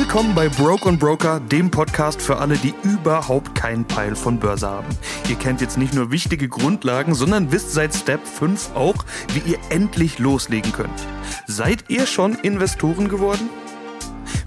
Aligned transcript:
Willkommen 0.00 0.34
bei 0.34 0.48
Broke 0.48 0.88
und 0.88 0.98
Broker, 0.98 1.40
dem 1.40 1.70
Podcast 1.70 2.22
für 2.22 2.38
alle, 2.38 2.56
die 2.56 2.72
überhaupt 2.84 3.54
keinen 3.54 3.84
Peil 3.84 4.16
von 4.16 4.40
Börse 4.40 4.66
haben. 4.66 4.88
Ihr 5.28 5.36
kennt 5.36 5.60
jetzt 5.60 5.76
nicht 5.76 5.92
nur 5.92 6.10
wichtige 6.10 6.48
Grundlagen, 6.48 7.14
sondern 7.14 7.52
wisst 7.52 7.72
seit 7.72 7.94
Step 7.94 8.26
5 8.26 8.74
auch, 8.74 9.04
wie 9.34 9.50
ihr 9.50 9.58
endlich 9.68 10.18
loslegen 10.18 10.72
könnt. 10.72 11.06
Seid 11.46 11.84
ihr 11.88 12.06
schon 12.06 12.34
Investoren 12.34 13.10
geworden? 13.10 13.50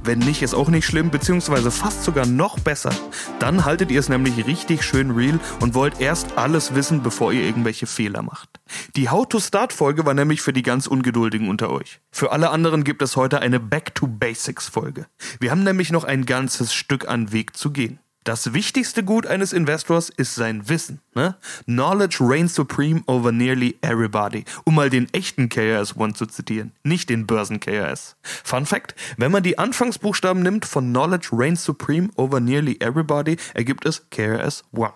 Wenn 0.05 0.19
nicht, 0.19 0.41
ist 0.41 0.53
auch 0.53 0.67
nicht 0.67 0.85
schlimm, 0.85 1.11
beziehungsweise 1.11 1.71
fast 1.71 2.03
sogar 2.03 2.25
noch 2.25 2.59
besser. 2.59 2.91
Dann 3.39 3.63
haltet 3.63 3.89
ihr 3.89 4.01
es 4.01 4.09
nämlich 4.09 4.45
richtig 4.45 4.83
schön 4.83 5.11
real 5.11 5.39
und 5.61 5.75
wollt 5.75 6.01
erst 6.01 6.37
alles 6.37 6.75
wissen, 6.75 7.01
bevor 7.01 7.31
ihr 7.31 7.43
irgendwelche 7.43 7.87
Fehler 7.87 8.21
macht. 8.21 8.49
Die 8.97 9.09
How-to-Start-Folge 9.09 10.05
war 10.05 10.13
nämlich 10.13 10.41
für 10.41 10.51
die 10.51 10.61
ganz 10.61 10.87
Ungeduldigen 10.87 11.47
unter 11.49 11.69
euch. 11.69 12.01
Für 12.11 12.33
alle 12.33 12.49
anderen 12.49 12.83
gibt 12.83 13.01
es 13.01 13.15
heute 13.15 13.39
eine 13.39 13.61
Back-to-Basics-Folge. 13.61 15.07
Wir 15.39 15.51
haben 15.51 15.63
nämlich 15.63 15.91
noch 15.91 16.03
ein 16.03 16.25
ganzes 16.25 16.73
Stück 16.73 17.07
an 17.07 17.31
Weg 17.31 17.55
zu 17.55 17.71
gehen. 17.71 17.99
Das 18.23 18.53
wichtigste 18.53 19.03
Gut 19.03 19.27
eines 19.27 19.51
Investors 19.51 20.09
ist 20.09 20.35
sein 20.35 20.69
Wissen. 20.69 21.01
Ne? 21.13 21.35
Knowledge 21.65 22.19
reigns 22.21 22.55
supreme 22.55 23.03
over 23.05 23.33
nearly 23.33 23.77
everybody. 23.81 24.45
Um 24.63 24.75
mal 24.75 24.89
den 24.89 25.13
echten 25.13 25.49
KRS-One 25.49 26.13
zu 26.13 26.25
zitieren, 26.27 26.71
nicht 26.83 27.09
den 27.09 27.27
Börsen-KRS. 27.27 28.15
Fun 28.21 28.65
Fact, 28.65 28.95
wenn 29.17 29.31
man 29.31 29.43
die 29.43 29.57
Anfangsbuchstaben 29.57 30.41
nimmt 30.41 30.65
von 30.65 30.89
Knowledge 30.89 31.29
reigns 31.33 31.65
supreme 31.65 32.11
over 32.15 32.39
nearly 32.39 32.77
everybody, 32.79 33.35
ergibt 33.53 33.85
es 33.85 34.09
KRS-One. 34.09 34.93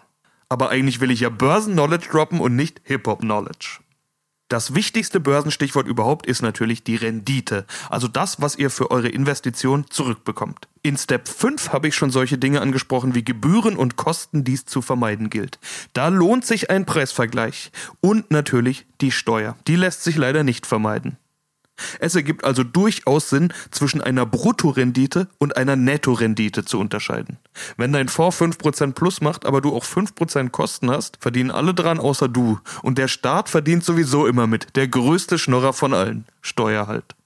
Aber 0.47 0.69
eigentlich 0.69 1.01
will 1.01 1.11
ich 1.11 1.19
ja 1.19 1.29
Börsen-Knowledge 1.29 2.07
droppen 2.09 2.39
und 2.39 2.55
nicht 2.55 2.79
Hip-Hop-Knowledge. 2.85 3.79
Das 4.49 4.73
wichtigste 4.73 5.19
Börsenstichwort 5.19 5.87
überhaupt 5.87 6.25
ist 6.25 6.41
natürlich 6.41 6.81
die 6.81 6.95
Rendite, 6.95 7.65
also 7.89 8.07
das, 8.07 8.41
was 8.41 8.55
ihr 8.55 8.69
für 8.69 8.91
eure 8.91 9.09
Investition 9.09 9.85
zurückbekommt. 9.89 10.69
In 10.83 10.95
Step 10.95 11.27
5 11.27 11.73
habe 11.73 11.89
ich 11.89 11.95
schon 11.95 12.11
solche 12.11 12.37
Dinge 12.37 12.61
angesprochen 12.61 13.13
wie 13.13 13.25
Gebühren 13.25 13.75
und 13.75 13.97
Kosten, 13.97 14.45
die 14.45 14.53
es 14.53 14.65
zu 14.65 14.81
vermeiden 14.81 15.29
gilt. 15.29 15.59
Da 15.91 16.07
lohnt 16.07 16.45
sich 16.45 16.69
ein 16.69 16.85
Preisvergleich 16.85 17.71
und 17.99 18.31
natürlich 18.31 18.85
die 19.01 19.11
Steuer. 19.11 19.57
Die 19.67 19.75
lässt 19.75 20.05
sich 20.05 20.15
leider 20.15 20.45
nicht 20.45 20.65
vermeiden. 20.65 21.17
Es 21.99 22.15
ergibt 22.15 22.43
also 22.43 22.63
durchaus 22.63 23.29
Sinn, 23.29 23.53
zwischen 23.71 24.01
einer 24.01 24.25
Bruttorendite 24.25 25.27
und 25.37 25.57
einer 25.57 25.75
Nettorendite 25.75 26.65
zu 26.65 26.79
unterscheiden. 26.79 27.37
Wenn 27.77 27.93
dein 27.93 28.09
Fonds 28.09 28.39
5% 28.39 28.93
plus 28.93 29.21
macht, 29.21 29.45
aber 29.45 29.61
du 29.61 29.75
auch 29.75 29.85
5% 29.85 30.49
Kosten 30.49 30.89
hast, 30.89 31.17
verdienen 31.19 31.51
alle 31.51 31.73
dran 31.73 31.99
außer 31.99 32.27
du. 32.27 32.59
Und 32.81 32.97
der 32.97 33.07
Staat 33.07 33.49
verdient 33.49 33.83
sowieso 33.83 34.27
immer 34.27 34.47
mit. 34.47 34.75
Der 34.75 34.87
größte 34.87 35.37
Schnorrer 35.37 35.73
von 35.73 35.93
allen. 35.93 36.25
Steuer 36.41 36.87
halt. 36.87 37.16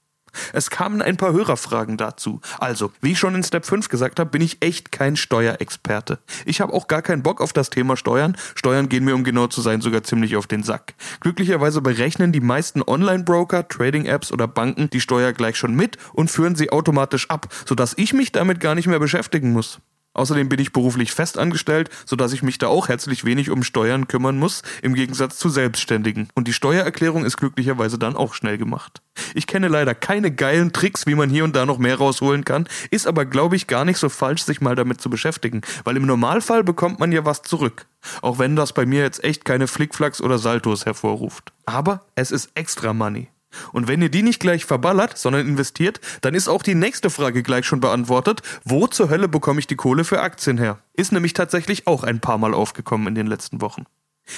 Es 0.52 0.70
kamen 0.70 1.02
ein 1.02 1.16
paar 1.16 1.32
Hörerfragen 1.32 1.96
dazu. 1.96 2.40
Also, 2.58 2.92
wie 3.00 3.12
ich 3.12 3.18
schon 3.18 3.34
in 3.34 3.42
Step 3.42 3.66
5 3.66 3.88
gesagt 3.88 4.20
habe, 4.20 4.30
bin 4.30 4.42
ich 4.42 4.62
echt 4.62 4.92
kein 4.92 5.16
Steuerexperte. 5.16 6.18
Ich 6.44 6.60
habe 6.60 6.72
auch 6.72 6.88
gar 6.88 7.02
keinen 7.02 7.22
Bock 7.22 7.40
auf 7.40 7.52
das 7.52 7.70
Thema 7.70 7.96
Steuern. 7.96 8.36
Steuern 8.54 8.88
gehen 8.88 9.04
mir, 9.04 9.14
um 9.14 9.24
genau 9.24 9.46
zu 9.46 9.60
sein, 9.60 9.80
sogar 9.80 10.02
ziemlich 10.02 10.36
auf 10.36 10.46
den 10.46 10.62
Sack. 10.62 10.94
Glücklicherweise 11.20 11.80
berechnen 11.80 12.32
die 12.32 12.40
meisten 12.40 12.82
Online-Broker, 12.82 13.68
Trading-Apps 13.68 14.32
oder 14.32 14.48
Banken 14.48 14.90
die 14.90 15.00
Steuer 15.00 15.32
gleich 15.32 15.56
schon 15.56 15.74
mit 15.74 15.98
und 16.12 16.30
führen 16.30 16.56
sie 16.56 16.70
automatisch 16.70 17.30
ab, 17.30 17.48
sodass 17.66 17.94
ich 17.96 18.12
mich 18.12 18.32
damit 18.32 18.60
gar 18.60 18.74
nicht 18.74 18.86
mehr 18.86 18.98
beschäftigen 18.98 19.52
muss. 19.52 19.80
Außerdem 20.14 20.48
bin 20.48 20.60
ich 20.60 20.72
beruflich 20.72 21.12
festangestellt, 21.12 21.88
sodass 22.04 22.32
ich 22.32 22.42
mich 22.42 22.58
da 22.58 22.68
auch 22.68 22.88
herzlich 22.88 23.24
wenig 23.24 23.50
um 23.50 23.62
Steuern 23.62 24.08
kümmern 24.08 24.38
muss, 24.38 24.62
im 24.82 24.94
Gegensatz 24.94 25.38
zu 25.38 25.48
Selbstständigen. 25.48 26.28
Und 26.34 26.48
die 26.48 26.52
Steuererklärung 26.52 27.24
ist 27.24 27.38
glücklicherweise 27.38 27.98
dann 27.98 28.16
auch 28.16 28.34
schnell 28.34 28.58
gemacht. 28.58 29.02
Ich 29.34 29.46
kenne 29.46 29.68
leider 29.68 29.94
keine 29.94 30.30
geilen 30.30 30.72
Tricks, 30.72 31.06
wie 31.06 31.14
man 31.14 31.30
hier 31.30 31.44
und 31.44 31.56
da 31.56 31.66
noch 31.66 31.78
mehr 31.78 31.96
rausholen 31.96 32.44
kann, 32.44 32.68
ist 32.90 33.06
aber, 33.06 33.24
glaube 33.24 33.56
ich, 33.56 33.66
gar 33.66 33.84
nicht 33.84 33.98
so 33.98 34.08
falsch, 34.08 34.42
sich 34.42 34.60
mal 34.60 34.74
damit 34.74 35.00
zu 35.00 35.10
beschäftigen, 35.10 35.62
weil 35.84 35.96
im 35.96 36.06
Normalfall 36.06 36.64
bekommt 36.64 37.00
man 37.00 37.12
ja 37.12 37.24
was 37.24 37.42
zurück. 37.42 37.86
Auch 38.20 38.38
wenn 38.38 38.56
das 38.56 38.72
bei 38.72 38.84
mir 38.84 39.02
jetzt 39.02 39.24
echt 39.24 39.44
keine 39.44 39.66
Flickflacks 39.66 40.20
oder 40.20 40.38
Saltos 40.38 40.86
hervorruft. 40.86 41.52
Aber 41.66 42.04
es 42.14 42.30
ist 42.30 42.50
extra 42.54 42.92
Money. 42.92 43.28
Und 43.72 43.88
wenn 43.88 44.02
ihr 44.02 44.08
die 44.08 44.22
nicht 44.22 44.40
gleich 44.40 44.64
verballert, 44.64 45.18
sondern 45.18 45.46
investiert, 45.46 46.00
dann 46.20 46.34
ist 46.34 46.48
auch 46.48 46.62
die 46.62 46.74
nächste 46.74 47.10
Frage 47.10 47.42
gleich 47.42 47.66
schon 47.66 47.80
beantwortet. 47.80 48.42
Wo 48.64 48.86
zur 48.86 49.10
Hölle 49.10 49.28
bekomme 49.28 49.60
ich 49.60 49.66
die 49.66 49.76
Kohle 49.76 50.04
für 50.04 50.20
Aktien 50.20 50.58
her? 50.58 50.78
Ist 50.94 51.12
nämlich 51.12 51.32
tatsächlich 51.32 51.86
auch 51.86 52.02
ein 52.02 52.20
paar 52.20 52.38
Mal 52.38 52.54
aufgekommen 52.54 53.08
in 53.08 53.14
den 53.14 53.26
letzten 53.26 53.60
Wochen. 53.60 53.84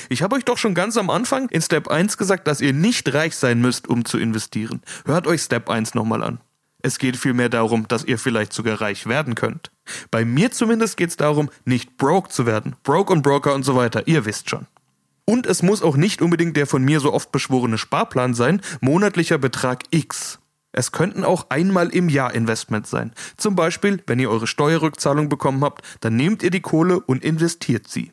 Ich 0.08 0.22
habe 0.22 0.36
euch 0.36 0.44
doch 0.44 0.58
schon 0.58 0.74
ganz 0.74 0.96
am 0.96 1.10
Anfang 1.10 1.48
in 1.50 1.60
Step 1.60 1.88
1 1.88 2.16
gesagt, 2.16 2.46
dass 2.48 2.60
ihr 2.60 2.72
nicht 2.72 3.12
reich 3.12 3.36
sein 3.36 3.60
müsst, 3.60 3.88
um 3.88 4.04
zu 4.04 4.18
investieren. 4.18 4.82
Hört 5.04 5.26
euch 5.26 5.42
Step 5.42 5.68
1 5.68 5.94
nochmal 5.94 6.22
an. 6.22 6.40
Es 6.82 6.98
geht 6.98 7.16
vielmehr 7.16 7.48
darum, 7.48 7.88
dass 7.88 8.04
ihr 8.04 8.18
vielleicht 8.18 8.52
sogar 8.52 8.80
reich 8.80 9.06
werden 9.06 9.34
könnt. 9.34 9.70
Bei 10.10 10.24
mir 10.24 10.52
zumindest 10.52 10.96
geht 10.96 11.10
es 11.10 11.16
darum, 11.16 11.50
nicht 11.64 11.96
broke 11.96 12.28
zu 12.28 12.44
werden. 12.44 12.76
Broke 12.82 13.12
und 13.12 13.22
Broker 13.22 13.54
und 13.54 13.62
so 13.62 13.74
weiter, 13.74 14.06
ihr 14.06 14.26
wisst 14.26 14.50
schon. 14.50 14.66
Und 15.26 15.46
es 15.46 15.62
muss 15.62 15.82
auch 15.82 15.96
nicht 15.96 16.20
unbedingt 16.20 16.56
der 16.56 16.66
von 16.66 16.84
mir 16.84 17.00
so 17.00 17.12
oft 17.12 17.32
beschworene 17.32 17.78
Sparplan 17.78 18.34
sein, 18.34 18.60
monatlicher 18.80 19.38
Betrag 19.38 19.84
X. 19.90 20.38
Es 20.72 20.92
könnten 20.92 21.24
auch 21.24 21.50
einmal 21.50 21.88
im 21.88 22.08
Jahr 22.08 22.34
Investments 22.34 22.90
sein. 22.90 23.12
Zum 23.36 23.54
Beispiel, 23.54 24.02
wenn 24.06 24.18
ihr 24.18 24.28
eure 24.28 24.46
Steuerrückzahlung 24.46 25.28
bekommen 25.28 25.64
habt, 25.64 25.84
dann 26.00 26.16
nehmt 26.16 26.42
ihr 26.42 26.50
die 26.50 26.60
Kohle 26.60 27.00
und 27.00 27.24
investiert 27.24 27.88
sie. 27.88 28.12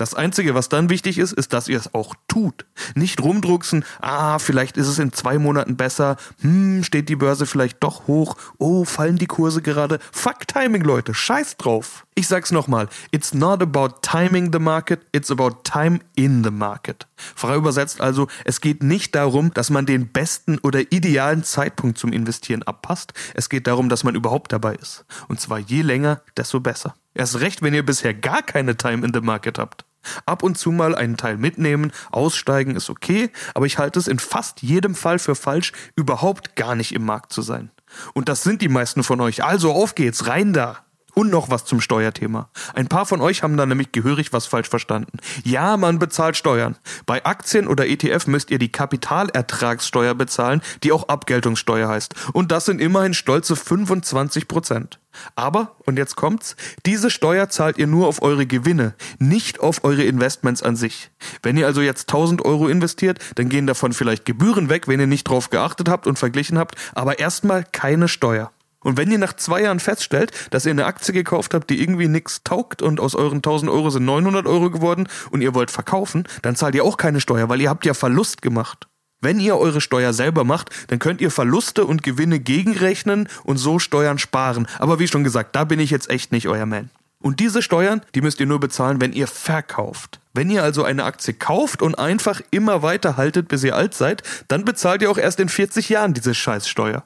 Das 0.00 0.14
Einzige, 0.14 0.54
was 0.54 0.70
dann 0.70 0.88
wichtig 0.88 1.18
ist, 1.18 1.34
ist, 1.34 1.52
dass 1.52 1.68
ihr 1.68 1.76
es 1.76 1.92
auch 1.92 2.14
tut. 2.26 2.64
Nicht 2.94 3.20
rumdrucksen, 3.20 3.84
ah, 4.00 4.38
vielleicht 4.38 4.78
ist 4.78 4.86
es 4.86 4.98
in 4.98 5.12
zwei 5.12 5.38
Monaten 5.38 5.76
besser, 5.76 6.16
hm, 6.40 6.82
steht 6.84 7.10
die 7.10 7.16
Börse 7.16 7.44
vielleicht 7.44 7.84
doch 7.84 8.06
hoch, 8.06 8.38
oh, 8.56 8.86
fallen 8.86 9.18
die 9.18 9.26
Kurse 9.26 9.60
gerade. 9.60 9.98
Fuck 10.10 10.48
Timing, 10.48 10.84
Leute, 10.84 11.12
scheiß 11.12 11.58
drauf. 11.58 12.06
Ich 12.14 12.28
sag's 12.28 12.50
nochmal, 12.50 12.88
it's 13.10 13.34
not 13.34 13.60
about 13.60 13.96
timing 14.00 14.50
the 14.54 14.58
market, 14.58 15.02
it's 15.12 15.30
about 15.30 15.64
time 15.64 16.00
in 16.16 16.42
the 16.44 16.50
market. 16.50 17.06
Frei 17.16 17.56
übersetzt 17.56 18.00
also, 18.00 18.26
es 18.46 18.62
geht 18.62 18.82
nicht 18.82 19.14
darum, 19.14 19.52
dass 19.52 19.68
man 19.68 19.84
den 19.84 20.08
besten 20.08 20.58
oder 20.60 20.80
idealen 20.92 21.44
Zeitpunkt 21.44 21.98
zum 21.98 22.14
Investieren 22.14 22.62
abpasst, 22.62 23.12
es 23.34 23.50
geht 23.50 23.66
darum, 23.66 23.90
dass 23.90 24.02
man 24.02 24.14
überhaupt 24.14 24.50
dabei 24.50 24.76
ist. 24.76 25.04
Und 25.28 25.42
zwar 25.42 25.58
je 25.58 25.82
länger, 25.82 26.22
desto 26.38 26.58
besser. 26.58 26.94
Erst 27.12 27.40
recht, 27.40 27.60
wenn 27.60 27.74
ihr 27.74 27.84
bisher 27.84 28.14
gar 28.14 28.42
keine 28.42 28.76
Time 28.76 29.04
in 29.04 29.12
the 29.12 29.20
Market 29.20 29.58
habt. 29.58 29.84
Ab 30.26 30.42
und 30.42 30.58
zu 30.58 30.70
mal 30.70 30.94
einen 30.94 31.16
Teil 31.16 31.36
mitnehmen, 31.36 31.92
aussteigen 32.10 32.76
ist 32.76 32.90
okay, 32.90 33.30
aber 33.54 33.66
ich 33.66 33.78
halte 33.78 33.98
es 33.98 34.08
in 34.08 34.18
fast 34.18 34.62
jedem 34.62 34.94
Fall 34.94 35.18
für 35.18 35.34
falsch, 35.34 35.72
überhaupt 35.96 36.56
gar 36.56 36.74
nicht 36.74 36.92
im 36.92 37.04
Markt 37.04 37.32
zu 37.32 37.42
sein. 37.42 37.70
Und 38.14 38.28
das 38.28 38.42
sind 38.42 38.62
die 38.62 38.68
meisten 38.68 39.02
von 39.02 39.20
euch. 39.20 39.42
Also 39.44 39.72
auf 39.72 39.94
geht's, 39.94 40.26
rein 40.26 40.52
da! 40.52 40.84
Und 41.14 41.30
noch 41.30 41.50
was 41.50 41.64
zum 41.64 41.80
Steuerthema. 41.80 42.50
Ein 42.74 42.88
paar 42.88 43.06
von 43.06 43.20
euch 43.20 43.42
haben 43.42 43.56
da 43.56 43.66
nämlich 43.66 43.92
gehörig 43.92 44.32
was 44.32 44.46
falsch 44.46 44.68
verstanden. 44.68 45.18
Ja, 45.44 45.76
man 45.76 45.98
bezahlt 45.98 46.36
Steuern. 46.36 46.76
Bei 47.06 47.24
Aktien 47.24 47.66
oder 47.66 47.88
ETF 47.88 48.26
müsst 48.26 48.50
ihr 48.50 48.58
die 48.58 48.72
Kapitalertragssteuer 48.72 50.14
bezahlen, 50.14 50.62
die 50.82 50.92
auch 50.92 51.08
Abgeltungssteuer 51.08 51.88
heißt. 51.88 52.14
Und 52.32 52.52
das 52.52 52.66
sind 52.66 52.80
immerhin 52.80 53.14
stolze 53.14 53.56
25 53.56 54.48
Prozent. 54.48 54.98
Aber, 55.34 55.76
und 55.86 55.98
jetzt 55.98 56.16
kommt's, 56.16 56.56
diese 56.86 57.10
Steuer 57.10 57.48
zahlt 57.48 57.78
ihr 57.78 57.86
nur 57.86 58.06
auf 58.06 58.22
eure 58.22 58.46
Gewinne, 58.46 58.94
nicht 59.18 59.60
auf 59.60 59.84
eure 59.84 60.04
Investments 60.04 60.62
an 60.62 60.76
sich. 60.76 61.10
Wenn 61.42 61.56
ihr 61.56 61.66
also 61.66 61.80
jetzt 61.80 62.08
1000 62.08 62.44
Euro 62.44 62.68
investiert, 62.68 63.18
dann 63.34 63.48
gehen 63.48 63.66
davon 63.66 63.92
vielleicht 63.92 64.24
Gebühren 64.24 64.68
weg, 64.68 64.86
wenn 64.88 65.00
ihr 65.00 65.06
nicht 65.06 65.24
drauf 65.24 65.50
geachtet 65.50 65.88
habt 65.88 66.06
und 66.06 66.18
verglichen 66.18 66.58
habt, 66.58 66.76
aber 66.94 67.18
erstmal 67.18 67.64
keine 67.64 68.08
Steuer. 68.08 68.52
Und 68.82 68.96
wenn 68.96 69.10
ihr 69.10 69.18
nach 69.18 69.34
zwei 69.34 69.62
Jahren 69.62 69.80
feststellt, 69.80 70.32
dass 70.50 70.64
ihr 70.64 70.70
eine 70.70 70.86
Aktie 70.86 71.12
gekauft 71.12 71.54
habt, 71.54 71.68
die 71.70 71.82
irgendwie 71.82 72.08
nix 72.08 72.42
taugt 72.44 72.82
und 72.82 72.98
aus 72.98 73.14
euren 73.14 73.38
1000 73.38 73.70
Euro 73.70 73.90
sind 73.90 74.04
900 74.04 74.46
Euro 74.46 74.70
geworden 74.70 75.08
und 75.30 75.42
ihr 75.42 75.54
wollt 75.54 75.70
verkaufen, 75.70 76.24
dann 76.42 76.56
zahlt 76.56 76.74
ihr 76.74 76.84
auch 76.84 76.96
keine 76.96 77.20
Steuer, 77.20 77.48
weil 77.48 77.60
ihr 77.60 77.68
habt 77.68 77.84
ja 77.84 77.94
Verlust 77.94 78.42
gemacht. 78.42 78.86
Wenn 79.22 79.38
ihr 79.38 79.58
eure 79.58 79.82
Steuer 79.82 80.14
selber 80.14 80.44
macht, 80.44 80.70
dann 80.88 80.98
könnt 80.98 81.20
ihr 81.20 81.30
Verluste 81.30 81.84
und 81.84 82.02
Gewinne 82.02 82.40
gegenrechnen 82.40 83.28
und 83.44 83.58
so 83.58 83.78
Steuern 83.78 84.18
sparen. 84.18 84.66
Aber 84.78 84.98
wie 84.98 85.08
schon 85.08 85.24
gesagt, 85.24 85.54
da 85.54 85.64
bin 85.64 85.78
ich 85.78 85.90
jetzt 85.90 86.08
echt 86.08 86.32
nicht 86.32 86.48
euer 86.48 86.64
Man. 86.64 86.88
Und 87.22 87.38
diese 87.38 87.60
Steuern, 87.60 88.00
die 88.14 88.22
müsst 88.22 88.40
ihr 88.40 88.46
nur 88.46 88.60
bezahlen, 88.60 88.98
wenn 89.02 89.12
ihr 89.12 89.26
verkauft. 89.26 90.20
Wenn 90.32 90.48
ihr 90.48 90.62
also 90.62 90.84
eine 90.84 91.04
Aktie 91.04 91.34
kauft 91.34 91.82
und 91.82 91.98
einfach 91.98 92.40
immer 92.50 92.82
weiter 92.82 93.18
haltet, 93.18 93.48
bis 93.48 93.62
ihr 93.62 93.76
alt 93.76 93.92
seid, 93.92 94.22
dann 94.48 94.64
bezahlt 94.64 95.02
ihr 95.02 95.10
auch 95.10 95.18
erst 95.18 95.38
in 95.38 95.50
40 95.50 95.90
Jahren 95.90 96.14
diese 96.14 96.34
Scheißsteuer. 96.34 97.04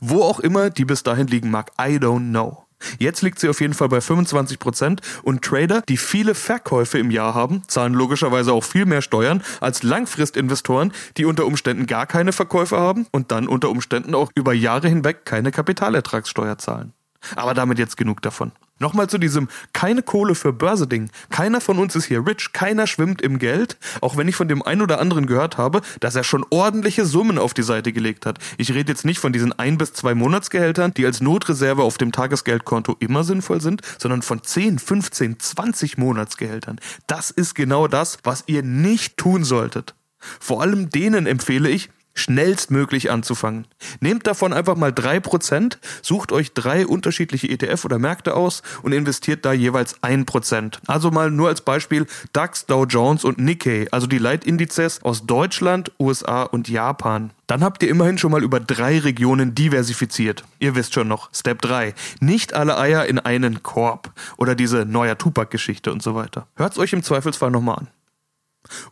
Wo 0.00 0.22
auch 0.22 0.40
immer 0.40 0.70
die 0.70 0.84
bis 0.84 1.02
dahin 1.02 1.26
liegen 1.26 1.50
mag, 1.50 1.70
I 1.80 1.96
don't 1.96 2.30
know. 2.30 2.64
Jetzt 2.98 3.22
liegt 3.22 3.38
sie 3.38 3.48
auf 3.48 3.60
jeden 3.60 3.74
Fall 3.74 3.88
bei 3.88 3.98
25% 3.98 5.00
und 5.22 5.42
Trader, 5.42 5.82
die 5.88 5.96
viele 5.96 6.34
Verkäufe 6.34 6.98
im 6.98 7.10
Jahr 7.10 7.34
haben, 7.34 7.62
zahlen 7.68 7.94
logischerweise 7.94 8.52
auch 8.52 8.64
viel 8.64 8.86
mehr 8.86 9.02
Steuern 9.02 9.42
als 9.60 9.82
Langfristinvestoren, 9.82 10.92
die 11.16 11.24
unter 11.24 11.46
Umständen 11.46 11.86
gar 11.86 12.06
keine 12.06 12.32
Verkäufe 12.32 12.78
haben 12.78 13.06
und 13.12 13.32
dann 13.32 13.48
unter 13.48 13.70
Umständen 13.70 14.14
auch 14.14 14.30
über 14.34 14.52
Jahre 14.52 14.88
hinweg 14.88 15.24
keine 15.24 15.50
Kapitalertragssteuer 15.50 16.58
zahlen. 16.58 16.92
Aber 17.36 17.54
damit 17.54 17.78
jetzt 17.78 17.96
genug 17.96 18.22
davon. 18.22 18.52
Nochmal 18.80 19.10
zu 19.10 19.18
diesem 19.18 19.48
keine 19.74 20.02
Kohle 20.02 20.34
für 20.34 20.54
Börse-Ding. 20.54 21.10
Keiner 21.28 21.60
von 21.60 21.78
uns 21.78 21.94
ist 21.94 22.06
hier 22.06 22.26
rich, 22.26 22.52
keiner 22.54 22.86
schwimmt 22.86 23.20
im 23.20 23.38
Geld, 23.38 23.76
auch 24.00 24.16
wenn 24.16 24.26
ich 24.26 24.36
von 24.36 24.48
dem 24.48 24.62
einen 24.62 24.80
oder 24.80 24.98
anderen 25.00 25.26
gehört 25.26 25.58
habe, 25.58 25.82
dass 26.00 26.16
er 26.16 26.24
schon 26.24 26.46
ordentliche 26.48 27.04
Summen 27.04 27.36
auf 27.36 27.52
die 27.52 27.62
Seite 27.62 27.92
gelegt 27.92 28.24
hat. 28.24 28.38
Ich 28.56 28.72
rede 28.72 28.90
jetzt 28.90 29.04
nicht 29.04 29.18
von 29.18 29.34
diesen 29.34 29.52
ein 29.58 29.76
bis 29.76 29.92
zwei 29.92 30.14
Monatsgehältern, 30.14 30.94
die 30.94 31.04
als 31.04 31.20
Notreserve 31.20 31.82
auf 31.82 31.98
dem 31.98 32.10
Tagesgeldkonto 32.10 32.96
immer 33.00 33.22
sinnvoll 33.22 33.60
sind, 33.60 33.82
sondern 33.98 34.22
von 34.22 34.42
10, 34.42 34.78
15, 34.78 35.38
20 35.38 35.98
Monatsgehältern. 35.98 36.80
Das 37.06 37.30
ist 37.30 37.54
genau 37.54 37.86
das, 37.86 38.16
was 38.24 38.44
ihr 38.46 38.62
nicht 38.62 39.18
tun 39.18 39.44
solltet. 39.44 39.94
Vor 40.18 40.62
allem 40.62 40.88
denen 40.88 41.26
empfehle 41.26 41.68
ich, 41.68 41.90
schnellstmöglich 42.20 43.10
anzufangen. 43.10 43.66
Nehmt 44.00 44.26
davon 44.26 44.52
einfach 44.52 44.76
mal 44.76 44.92
drei 44.92 45.20
Prozent, 45.20 45.78
sucht 46.02 46.32
euch 46.32 46.52
drei 46.52 46.86
unterschiedliche 46.86 47.48
ETF 47.48 47.84
oder 47.84 47.98
Märkte 47.98 48.34
aus 48.34 48.62
und 48.82 48.92
investiert 48.92 49.44
da 49.44 49.52
jeweils 49.52 49.96
ein 50.02 50.26
Prozent. 50.26 50.80
Also 50.86 51.10
mal 51.10 51.30
nur 51.30 51.48
als 51.48 51.62
Beispiel 51.62 52.06
DAX, 52.32 52.66
Dow 52.66 52.84
Jones 52.84 53.24
und 53.24 53.38
Nikkei, 53.38 53.88
also 53.90 54.06
die 54.06 54.18
Leitindizes 54.18 55.02
aus 55.02 55.26
Deutschland, 55.26 55.92
USA 55.98 56.42
und 56.42 56.68
Japan. 56.68 57.30
Dann 57.50 57.64
habt 57.64 57.82
ihr 57.82 57.88
immerhin 57.88 58.16
schon 58.16 58.30
mal 58.30 58.44
über 58.44 58.60
drei 58.60 59.00
Regionen 59.00 59.56
diversifiziert. 59.56 60.44
Ihr 60.60 60.76
wisst 60.76 60.94
schon 60.94 61.08
noch, 61.08 61.30
Step 61.34 61.60
3. 61.62 61.94
Nicht 62.20 62.54
alle 62.54 62.78
Eier 62.78 63.06
in 63.06 63.18
einen 63.18 63.64
Korb. 63.64 64.12
Oder 64.36 64.54
diese 64.54 64.84
neuer 64.84 65.18
Tupac-Geschichte 65.18 65.90
und 65.90 66.00
so 66.00 66.14
weiter. 66.14 66.46
Hört's 66.54 66.78
euch 66.78 66.92
im 66.92 67.02
Zweifelsfall 67.02 67.50
nochmal 67.50 67.78
an. 67.78 67.88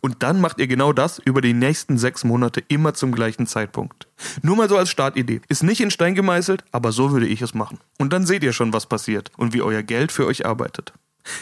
Und 0.01 0.23
dann 0.23 0.41
macht 0.41 0.59
ihr 0.59 0.67
genau 0.67 0.93
das 0.93 1.19
über 1.19 1.41
die 1.41 1.53
nächsten 1.53 1.97
sechs 1.97 2.23
Monate 2.23 2.63
immer 2.67 2.93
zum 2.93 3.11
gleichen 3.11 3.47
Zeitpunkt. 3.47 4.07
Nur 4.41 4.55
mal 4.55 4.69
so 4.69 4.77
als 4.77 4.89
Startidee. 4.89 5.41
Ist 5.47 5.63
nicht 5.63 5.81
in 5.81 5.91
Stein 5.91 6.15
gemeißelt, 6.15 6.63
aber 6.71 6.91
so 6.91 7.11
würde 7.11 7.27
ich 7.27 7.41
es 7.41 7.53
machen. 7.53 7.79
Und 7.97 8.13
dann 8.13 8.25
seht 8.25 8.43
ihr 8.43 8.53
schon, 8.53 8.73
was 8.73 8.87
passiert 8.87 9.31
und 9.37 9.53
wie 9.53 9.61
euer 9.61 9.83
Geld 9.83 10.11
für 10.11 10.25
euch 10.25 10.45
arbeitet. 10.45 10.93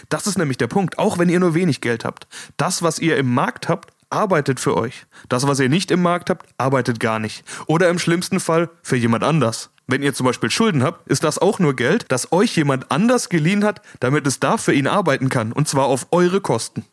Das 0.10 0.28
ist 0.28 0.38
nämlich 0.38 0.58
der 0.58 0.68
Punkt, 0.68 1.00
auch 1.00 1.18
wenn 1.18 1.30
ihr 1.30 1.40
nur 1.40 1.54
wenig 1.54 1.82
Geld 1.82 2.04
habt. 2.04 2.28
Das, 2.58 2.84
was 2.84 3.00
ihr 3.00 3.18
im 3.18 3.34
Markt 3.34 3.70
habt, 3.70 3.94
arbeitet 4.10 4.60
für 4.60 4.76
euch. 4.76 5.06
Das, 5.30 5.48
was 5.48 5.60
ihr 5.60 5.70
nicht 5.70 5.92
im 5.92 6.02
Markt 6.02 6.30
habt, 6.30 6.48
arbeitet 6.58 7.00
gar 7.00 7.20
nicht. 7.20 7.44
Oder 7.68 7.90
im 7.90 8.00
schlimmsten 8.00 8.40
Fall 8.40 8.70
für 8.82 8.96
jemand 8.96 9.24
anders. 9.24 9.70
Wenn 9.88 10.04
ihr 10.04 10.14
zum 10.14 10.26
Beispiel 10.26 10.52
Schulden 10.52 10.84
habt, 10.84 11.08
ist 11.08 11.24
das 11.24 11.38
auch 11.38 11.60
nur 11.60 11.76
Geld, 11.76 12.06
das 12.10 12.32
euch 12.34 12.56
jemand 12.58 12.92
anders 12.92 13.30
geliehen 13.30 13.64
hat, 13.64 13.82
damit 14.02 14.28
es 14.28 14.40
da 14.40 14.58
für 14.58 14.74
ihn 14.74 14.88
arbeiten 14.88 15.30
kann. 15.30 15.54
Und 15.54 15.68
zwar 15.70 15.86
auf 15.86 16.08
eure 16.12 16.42
Kosten. 16.42 16.86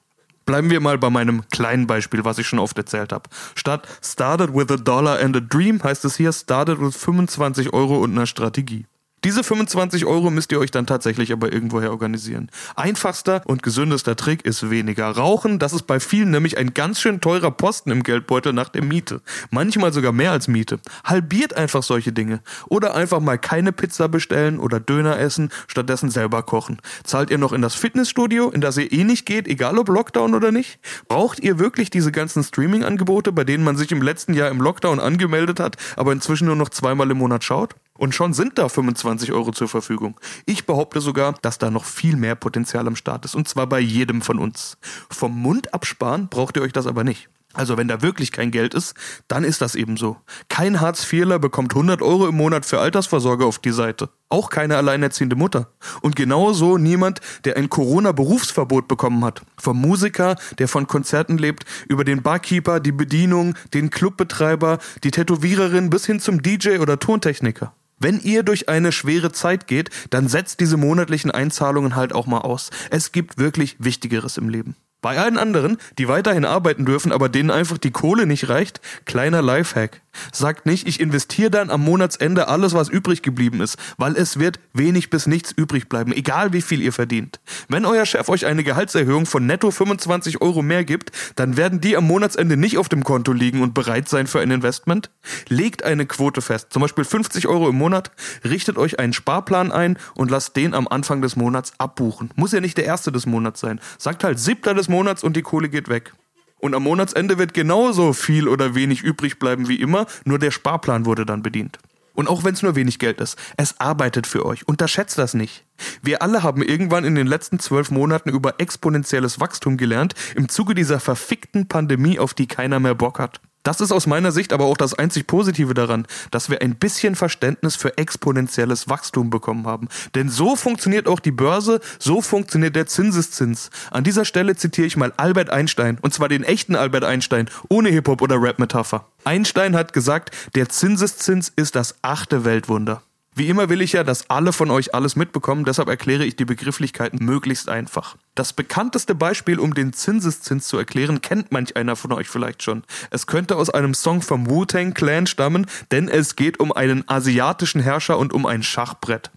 Bleiben 0.46 0.70
wir 0.70 0.80
mal 0.80 0.98
bei 0.98 1.10
meinem 1.10 1.48
kleinen 1.50 1.86
Beispiel, 1.86 2.24
was 2.24 2.38
ich 2.38 2.46
schon 2.46 2.58
oft 2.58 2.76
erzählt 2.76 3.12
habe. 3.12 3.30
Statt 3.54 3.88
started 4.02 4.54
with 4.54 4.70
a 4.70 4.76
dollar 4.76 5.18
and 5.20 5.36
a 5.36 5.40
dream 5.40 5.82
heißt 5.82 6.04
es 6.04 6.16
hier 6.16 6.32
started 6.32 6.80
with 6.80 6.96
25 6.96 7.72
Euro 7.72 7.98
und 7.98 8.12
einer 8.12 8.26
Strategie. 8.26 8.86
Diese 9.24 9.42
25 9.42 10.04
Euro 10.04 10.30
müsst 10.30 10.52
ihr 10.52 10.60
euch 10.60 10.70
dann 10.70 10.86
tatsächlich 10.86 11.32
aber 11.32 11.50
irgendwoher 11.50 11.90
organisieren. 11.92 12.50
Einfachster 12.76 13.40
und 13.46 13.62
gesündester 13.62 14.16
Trick 14.16 14.44
ist 14.44 14.68
weniger 14.68 15.08
rauchen. 15.08 15.58
Das 15.58 15.72
ist 15.72 15.86
bei 15.86 15.98
vielen 15.98 16.30
nämlich 16.30 16.58
ein 16.58 16.74
ganz 16.74 17.00
schön 17.00 17.22
teurer 17.22 17.50
Posten 17.50 17.90
im 17.90 18.02
Geldbeutel 18.02 18.52
nach 18.52 18.68
der 18.68 18.84
Miete. 18.84 19.22
Manchmal 19.50 19.94
sogar 19.94 20.12
mehr 20.12 20.30
als 20.30 20.46
Miete. 20.46 20.78
Halbiert 21.04 21.56
einfach 21.56 21.82
solche 21.82 22.12
Dinge. 22.12 22.42
Oder 22.68 22.94
einfach 22.94 23.20
mal 23.20 23.38
keine 23.38 23.72
Pizza 23.72 24.10
bestellen 24.10 24.58
oder 24.58 24.78
Döner 24.78 25.18
essen, 25.18 25.50
stattdessen 25.68 26.10
selber 26.10 26.42
kochen. 26.42 26.82
Zahlt 27.02 27.30
ihr 27.30 27.38
noch 27.38 27.54
in 27.54 27.62
das 27.62 27.74
Fitnessstudio, 27.74 28.50
in 28.50 28.60
das 28.60 28.76
ihr 28.76 28.92
eh 28.92 29.04
nicht 29.04 29.24
geht, 29.24 29.48
egal 29.48 29.78
ob 29.78 29.88
Lockdown 29.88 30.34
oder 30.34 30.52
nicht? 30.52 30.78
Braucht 31.08 31.40
ihr 31.40 31.58
wirklich 31.58 31.88
diese 31.88 32.12
ganzen 32.12 32.44
Streaming-Angebote, 32.44 33.32
bei 33.32 33.44
denen 33.44 33.64
man 33.64 33.78
sich 33.78 33.90
im 33.90 34.02
letzten 34.02 34.34
Jahr 34.34 34.50
im 34.50 34.60
Lockdown 34.60 35.00
angemeldet 35.00 35.60
hat, 35.60 35.76
aber 35.96 36.12
inzwischen 36.12 36.46
nur 36.46 36.56
noch 36.56 36.68
zweimal 36.68 37.10
im 37.10 37.16
Monat 37.16 37.42
schaut? 37.42 37.74
Und 37.96 38.14
schon 38.14 38.32
sind 38.32 38.58
da 38.58 38.68
25 38.68 39.32
Euro 39.32 39.52
zur 39.52 39.68
Verfügung. 39.68 40.18
Ich 40.46 40.66
behaupte 40.66 41.00
sogar, 41.00 41.34
dass 41.42 41.58
da 41.58 41.70
noch 41.70 41.84
viel 41.84 42.16
mehr 42.16 42.34
Potenzial 42.34 42.86
am 42.88 42.96
Start 42.96 43.24
ist. 43.24 43.36
Und 43.36 43.48
zwar 43.48 43.68
bei 43.68 43.78
jedem 43.78 44.20
von 44.20 44.38
uns. 44.38 44.76
Vom 45.10 45.40
Mund 45.40 45.72
absparen 45.72 46.28
braucht 46.28 46.56
ihr 46.56 46.62
euch 46.62 46.72
das 46.72 46.86
aber 46.86 47.04
nicht. 47.04 47.28
Also 47.54 47.76
wenn 47.76 47.86
da 47.86 48.02
wirklich 48.02 48.32
kein 48.32 48.50
Geld 48.50 48.74
ist, 48.74 48.94
dann 49.28 49.44
ist 49.44 49.60
das 49.60 49.76
eben 49.76 49.96
so. 49.96 50.16
Kein 50.48 50.80
Hartz-IVler 50.80 51.38
bekommt 51.38 51.72
100 51.72 52.02
Euro 52.02 52.26
im 52.26 52.36
Monat 52.36 52.66
für 52.66 52.80
Altersvorsorge 52.80 53.46
auf 53.46 53.60
die 53.60 53.70
Seite. 53.70 54.10
Auch 54.28 54.50
keine 54.50 54.76
alleinerziehende 54.76 55.36
Mutter. 55.36 55.68
Und 56.02 56.16
genauso 56.16 56.78
niemand, 56.78 57.20
der 57.44 57.56
ein 57.56 57.70
Corona-Berufsverbot 57.70 58.88
bekommen 58.88 59.24
hat. 59.24 59.42
Vom 59.56 59.80
Musiker, 59.80 60.34
der 60.58 60.66
von 60.66 60.88
Konzerten 60.88 61.38
lebt, 61.38 61.64
über 61.88 62.02
den 62.02 62.22
Barkeeper, 62.22 62.80
die 62.80 62.92
Bedienung, 62.92 63.54
den 63.72 63.90
Clubbetreiber, 63.90 64.78
die 65.04 65.12
Tätowiererin 65.12 65.90
bis 65.90 66.06
hin 66.06 66.18
zum 66.18 66.42
DJ 66.42 66.78
oder 66.78 66.98
Tontechniker. 66.98 67.72
Wenn 68.04 68.20
ihr 68.20 68.42
durch 68.42 68.68
eine 68.68 68.92
schwere 68.92 69.32
Zeit 69.32 69.66
geht, 69.66 69.88
dann 70.10 70.28
setzt 70.28 70.60
diese 70.60 70.76
monatlichen 70.76 71.30
Einzahlungen 71.30 71.96
halt 71.96 72.12
auch 72.12 72.26
mal 72.26 72.42
aus. 72.42 72.68
Es 72.90 73.12
gibt 73.12 73.38
wirklich 73.38 73.76
Wichtigeres 73.78 74.36
im 74.36 74.50
Leben. 74.50 74.76
Bei 75.04 75.18
allen 75.18 75.36
anderen, 75.36 75.76
die 75.98 76.08
weiterhin 76.08 76.46
arbeiten 76.46 76.86
dürfen, 76.86 77.12
aber 77.12 77.28
denen 77.28 77.50
einfach 77.50 77.76
die 77.76 77.90
Kohle 77.90 78.24
nicht 78.24 78.48
reicht, 78.48 78.80
kleiner 79.04 79.42
Lifehack. 79.42 80.00
Sagt 80.32 80.64
nicht, 80.64 80.86
ich 80.88 81.00
investiere 81.00 81.50
dann 81.50 81.70
am 81.70 81.82
Monatsende 81.82 82.48
alles, 82.48 82.72
was 82.72 82.88
übrig 82.88 83.20
geblieben 83.20 83.60
ist, 83.60 83.76
weil 83.96 84.16
es 84.16 84.38
wird 84.38 84.60
wenig 84.72 85.10
bis 85.10 85.26
nichts 85.26 85.52
übrig 85.52 85.88
bleiben, 85.88 86.12
egal 86.12 86.52
wie 86.52 86.62
viel 86.62 86.80
ihr 86.80 86.92
verdient. 86.92 87.40
Wenn 87.68 87.84
euer 87.84 88.06
Chef 88.06 88.28
euch 88.28 88.46
eine 88.46 88.64
Gehaltserhöhung 88.64 89.26
von 89.26 89.44
netto 89.44 89.70
25 89.70 90.40
Euro 90.40 90.62
mehr 90.62 90.84
gibt, 90.84 91.10
dann 91.36 91.56
werden 91.56 91.80
die 91.80 91.96
am 91.96 92.06
Monatsende 92.06 92.56
nicht 92.56 92.78
auf 92.78 92.88
dem 92.88 93.04
Konto 93.04 93.32
liegen 93.32 93.60
und 93.60 93.74
bereit 93.74 94.08
sein 94.08 94.26
für 94.26 94.40
ein 94.40 94.50
Investment. 94.50 95.10
Legt 95.48 95.82
eine 95.82 96.06
Quote 96.06 96.40
fest, 96.40 96.68
zum 96.70 96.80
Beispiel 96.80 97.04
50 97.04 97.48
Euro 97.48 97.68
im 97.68 97.76
Monat, 97.76 98.10
richtet 98.44 98.78
euch 98.78 98.98
einen 98.98 99.12
Sparplan 99.12 99.72
ein 99.72 99.98
und 100.14 100.30
lasst 100.30 100.56
den 100.56 100.74
am 100.74 100.88
Anfang 100.88 101.20
des 101.20 101.36
Monats 101.36 101.72
abbuchen. 101.78 102.30
Muss 102.36 102.52
ja 102.52 102.60
nicht 102.60 102.78
der 102.78 102.84
erste 102.84 103.10
des 103.12 103.26
Monats 103.26 103.60
sein. 103.60 103.80
Sagt 103.98 104.24
halt 104.24 104.38
siebter 104.38 104.74
des 104.74 104.88
Monats 104.88 104.93
und 105.24 105.36
die 105.36 105.42
Kohle 105.42 105.68
geht 105.68 105.88
weg. 105.88 106.14
Und 106.58 106.74
am 106.74 106.84
Monatsende 106.84 107.38
wird 107.38 107.52
genauso 107.52 108.12
viel 108.12 108.48
oder 108.48 108.74
wenig 108.74 109.02
übrig 109.02 109.38
bleiben 109.38 109.68
wie 109.68 109.80
immer, 109.80 110.06
nur 110.24 110.38
der 110.38 110.50
Sparplan 110.50 111.04
wurde 111.04 111.26
dann 111.26 111.42
bedient. 111.42 111.78
Und 112.14 112.28
auch 112.28 112.44
wenn 112.44 112.54
es 112.54 112.62
nur 112.62 112.76
wenig 112.76 112.98
Geld 112.98 113.20
ist, 113.20 113.36
es 113.56 113.80
arbeitet 113.80 114.26
für 114.26 114.46
euch. 114.46 114.66
Unterschätzt 114.68 115.18
das 115.18 115.34
nicht. 115.34 115.64
Wir 116.00 116.22
alle 116.22 116.42
haben 116.42 116.62
irgendwann 116.62 117.04
in 117.04 117.16
den 117.16 117.26
letzten 117.26 117.58
zwölf 117.58 117.90
Monaten 117.90 118.30
über 118.30 118.54
exponentielles 118.58 119.40
Wachstum 119.40 119.76
gelernt, 119.76 120.14
im 120.36 120.48
Zuge 120.48 120.74
dieser 120.74 121.00
verfickten 121.00 121.66
Pandemie, 121.66 122.18
auf 122.18 122.32
die 122.32 122.46
keiner 122.46 122.78
mehr 122.78 122.94
Bock 122.94 123.18
hat. 123.18 123.40
Das 123.64 123.80
ist 123.80 123.90
aus 123.90 124.06
meiner 124.06 124.30
Sicht 124.30 124.52
aber 124.52 124.66
auch 124.66 124.76
das 124.76 124.94
einzig 124.94 125.26
Positive 125.26 125.74
daran, 125.74 126.06
dass 126.30 126.50
wir 126.50 126.60
ein 126.62 126.76
bisschen 126.76 127.16
Verständnis 127.16 127.74
für 127.74 127.98
exponentielles 127.98 128.88
Wachstum 128.88 129.30
bekommen 129.30 129.66
haben. 129.66 129.88
Denn 130.14 130.28
so 130.28 130.54
funktioniert 130.54 131.08
auch 131.08 131.18
die 131.18 131.32
Börse, 131.32 131.80
so 131.98 132.20
funktioniert 132.20 132.76
der 132.76 132.86
Zinseszins. 132.86 133.70
An 133.90 134.04
dieser 134.04 134.26
Stelle 134.26 134.54
zitiere 134.54 134.86
ich 134.86 134.96
mal 134.96 135.12
Albert 135.16 135.50
Einstein, 135.50 135.98
und 136.02 136.14
zwar 136.14 136.28
den 136.28 136.44
echten 136.44 136.76
Albert 136.76 137.04
Einstein, 137.04 137.48
ohne 137.68 137.88
Hip-Hop 137.88 138.20
oder 138.22 138.40
Rap-Metapher. 138.40 139.06
Einstein 139.24 139.74
hat 139.74 139.94
gesagt, 139.94 140.30
der 140.54 140.68
Zinseszins 140.68 141.50
ist 141.56 141.74
das 141.74 141.96
achte 142.02 142.44
Weltwunder. 142.44 143.02
Wie 143.36 143.48
immer 143.48 143.68
will 143.68 143.82
ich 143.82 143.94
ja, 143.94 144.04
dass 144.04 144.30
alle 144.30 144.52
von 144.52 144.70
euch 144.70 144.94
alles 144.94 145.16
mitbekommen, 145.16 145.64
deshalb 145.64 145.88
erkläre 145.88 146.24
ich 146.24 146.36
die 146.36 146.44
Begrifflichkeiten 146.44 147.24
möglichst 147.24 147.68
einfach. 147.68 148.16
Das 148.36 148.52
bekannteste 148.52 149.16
Beispiel, 149.16 149.58
um 149.58 149.74
den 149.74 149.92
Zinseszins 149.92 150.68
zu 150.68 150.78
erklären, 150.78 151.20
kennt 151.20 151.50
manch 151.50 151.76
einer 151.76 151.96
von 151.96 152.12
euch 152.12 152.28
vielleicht 152.28 152.62
schon. 152.62 152.84
Es 153.10 153.26
könnte 153.26 153.56
aus 153.56 153.70
einem 153.70 153.92
Song 153.92 154.22
vom 154.22 154.48
Wu-Tang 154.48 154.94
Clan 154.94 155.26
stammen, 155.26 155.66
denn 155.90 156.08
es 156.08 156.36
geht 156.36 156.60
um 156.60 156.70
einen 156.70 157.08
asiatischen 157.08 157.80
Herrscher 157.80 158.18
und 158.18 158.32
um 158.32 158.46
ein 158.46 158.62
Schachbrett. 158.62 159.32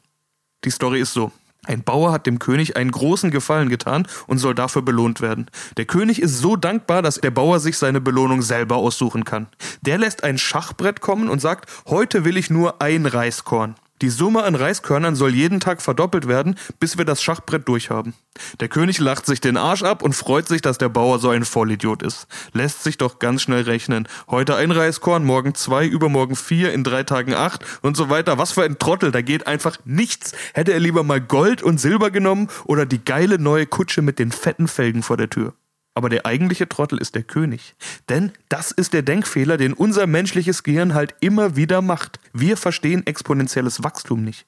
Die 0.64 0.70
Story 0.70 1.02
ist 1.02 1.14
so. 1.14 1.32
Ein 1.66 1.84
Bauer 1.84 2.12
hat 2.12 2.28
dem 2.28 2.38
König 2.38 2.78
einen 2.78 2.92
großen 2.92 3.32
Gefallen 3.32 3.68
getan 3.68 4.08
und 4.28 4.38
soll 4.38 4.54
dafür 4.54 4.84
belohnt 4.84 5.22
werden. 5.22 5.50
Der 5.76 5.86
König 5.86 6.22
ist 6.22 6.38
so 6.38 6.56
dankbar, 6.56 7.02
dass 7.02 7.16
der 7.16 7.32
Bauer 7.32 7.60
sich 7.60 7.80
seine 7.80 8.00
Belohnung 8.00 8.44
selber 8.44 8.76
aussuchen 8.76 9.26
kann. 9.26 9.48
Der 9.82 9.98
lässt 9.98 10.24
ein 10.24 10.38
Schachbrett 10.38 11.02
kommen 11.02 11.30
und 11.30 11.42
sagt, 11.42 11.68
heute 11.88 12.26
will 12.26 12.38
ich 12.38 12.52
nur 12.52 12.80
ein 12.82 13.08
Reiskorn. 13.08 13.76
Die 14.02 14.10
Summe 14.10 14.44
an 14.44 14.54
Reiskörnern 14.54 15.16
soll 15.16 15.34
jeden 15.34 15.60
Tag 15.60 15.82
verdoppelt 15.82 16.28
werden, 16.28 16.56
bis 16.80 16.98
wir 17.00 17.06
das 17.06 17.24
Schachbrett 17.24 17.68
durchhaben. 17.68 18.14
Der 18.60 18.68
König 18.68 19.00
lacht 19.00 19.26
sich 19.26 19.42
den 19.42 19.58
Arsch 19.58 19.82
ab 19.82 20.04
und 20.04 20.14
freut 20.14 20.48
sich, 20.48 20.62
dass 20.62 20.78
der 20.78 20.90
Bauer 20.90 21.18
so 21.18 21.30
ein 21.30 21.46
Vollidiot 21.46 22.04
ist. 22.04 22.28
Lässt 22.54 22.84
sich 22.84 22.98
doch 22.98 23.18
ganz 23.18 23.42
schnell 23.42 23.64
rechnen. 23.64 24.08
Heute 24.30 24.56
ein 24.56 24.70
Reiskorn, 24.70 25.26
morgen 25.26 25.56
zwei, 25.56 25.88
übermorgen 25.88 26.36
vier, 26.36 26.74
in 26.74 26.84
drei 26.84 27.04
Tagen 27.04 27.34
acht 27.34 27.66
und 27.82 27.98
so 27.98 28.10
weiter. 28.10 28.38
Was 28.38 28.52
für 28.52 28.64
ein 28.64 28.78
Trottel, 28.78 29.12
da 29.12 29.22
geht 29.22 29.48
einfach 29.48 29.78
nichts. 29.84 30.34
Hätte 30.54 30.74
er 30.74 30.80
lieber 30.80 31.04
mal 31.04 31.20
Gold 31.20 31.64
und 31.64 31.80
Silber 31.80 32.12
genommen 32.12 32.50
oder 32.66 32.86
die 32.86 33.04
geile 33.04 33.40
neue 33.40 33.66
Kutsche 33.66 34.04
mit 34.04 34.20
den 34.20 34.32
fetten 34.32 34.68
Felgen 34.68 35.02
vor 35.02 35.18
der 35.18 35.30
Tür. 35.30 35.54
Aber 35.98 36.10
der 36.10 36.28
eigentliche 36.28 36.70
Trottel 36.70 37.00
ist 37.00 37.16
der 37.16 37.24
König. 37.24 37.74
Denn 38.08 38.32
das 38.50 38.70
ist 38.70 38.94
der 38.94 39.02
Denkfehler, 39.02 39.58
den 39.58 39.74
unser 39.74 40.06
menschliches 40.06 40.62
Gehirn 40.62 40.94
halt 40.94 41.16
immer 41.22 41.56
wieder 41.56 41.82
macht. 41.82 42.20
Wir 42.34 42.56
verstehen 42.56 43.08
exponentielles 43.08 43.84
Wachstum 43.84 44.24
nicht. 44.24 44.46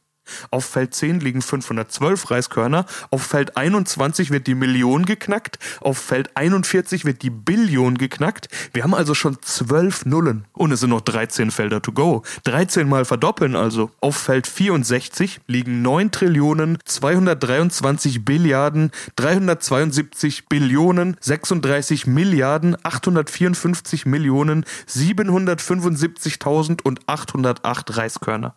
Auf 0.51 0.65
Feld 0.65 0.93
10 0.93 1.19
liegen 1.19 1.41
512 1.41 2.31
Reiskörner, 2.31 2.85
auf 3.11 3.23
Feld 3.23 3.57
21 3.57 4.31
wird 4.31 4.47
die 4.47 4.55
Million 4.55 5.05
geknackt, 5.05 5.59
auf 5.81 5.97
Feld 5.97 6.35
41 6.35 7.05
wird 7.05 7.21
die 7.21 7.29
Billion 7.29 7.97
geknackt. 7.97 8.49
Wir 8.73 8.83
haben 8.83 8.93
also 8.93 9.13
schon 9.13 9.37
12 9.41 10.05
Nullen 10.05 10.45
und 10.53 10.71
es 10.71 10.81
sind 10.81 10.89
noch 10.89 11.01
13 11.01 11.51
Felder 11.51 11.81
to 11.81 11.91
go. 11.91 12.23
13 12.43 12.87
mal 12.87 13.05
verdoppeln 13.05 13.55
also. 13.55 13.91
Auf 14.01 14.17
Feld 14.17 14.47
64 14.47 15.41
liegen 15.47 15.81
9 15.81 16.11
Trillionen, 16.11 16.77
223 16.85 18.25
Billiarden, 18.25 18.91
372 19.15 20.47
Billionen, 20.47 21.17
36 21.19 22.07
Milliarden, 22.07 22.75
854 22.83 24.05
Millionen, 24.05 24.65
775.000 24.87 26.81
und 26.83 27.07
808 27.07 27.97
Reiskörner. 27.97 28.55